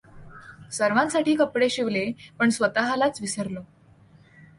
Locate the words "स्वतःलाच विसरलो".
2.49-3.61